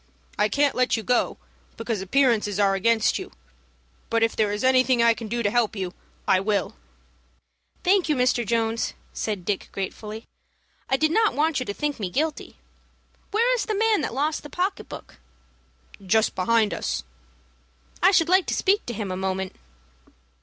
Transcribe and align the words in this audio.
I 0.35 0.49
can't 0.49 0.73
let 0.73 0.97
you 0.97 1.03
go, 1.03 1.37
because 1.77 2.01
appearances 2.01 2.59
are 2.59 2.73
against 2.73 3.19
you, 3.19 3.31
but 4.09 4.23
if 4.23 4.35
there 4.35 4.51
is 4.51 4.63
anything 4.63 5.03
I 5.03 5.13
can 5.13 5.27
do 5.27 5.43
to 5.43 5.51
help 5.51 5.75
you 5.75 5.93
I 6.27 6.39
will." 6.39 6.75
"Thank 7.83 8.09
you, 8.09 8.15
Mr. 8.15 8.43
Jones," 8.43 8.95
said 9.13 9.45
Dick, 9.45 9.69
gratefully. 9.71 10.25
"I 10.89 10.97
did 10.97 11.11
not 11.11 11.35
want 11.35 11.59
you 11.59 11.67
to 11.67 11.73
think 11.75 11.99
me 11.99 12.09
guilty. 12.09 12.57
Where 13.29 13.53
is 13.53 13.67
the 13.67 13.75
man 13.75 14.01
that 14.01 14.15
lost 14.15 14.41
the 14.41 14.49
pocket 14.49 14.89
book?" 14.89 15.19
"Just 16.03 16.33
behind 16.33 16.73
us." 16.73 17.03
"I 18.01 18.09
should 18.09 18.27
like 18.27 18.47
to 18.47 18.55
speak 18.55 18.83
to 18.87 18.93
him 18.95 19.11
a 19.11 19.15
moment." 19.15 19.55